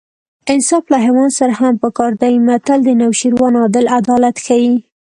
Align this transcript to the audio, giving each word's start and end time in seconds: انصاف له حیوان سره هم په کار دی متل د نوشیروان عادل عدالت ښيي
انصاف 0.53 0.83
له 0.91 0.97
حیوان 1.05 1.29
سره 1.39 1.53
هم 1.61 1.73
په 1.81 1.89
کار 1.97 2.11
دی 2.23 2.33
متل 2.47 2.79
د 2.83 2.89
نوشیروان 3.01 3.53
عادل 3.61 3.85
عدالت 3.99 4.35
ښيي 4.45 4.73